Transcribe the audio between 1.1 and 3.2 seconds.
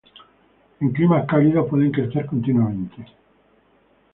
cálidos pueden crecer continuamente.